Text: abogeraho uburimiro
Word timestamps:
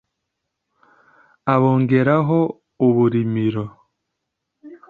abogeraho 1.53 2.39
uburimiro 2.87 3.65